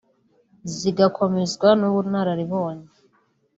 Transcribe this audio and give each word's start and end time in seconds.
zigakomezwa 0.77 1.69
n’ubunararibonye 1.79 2.87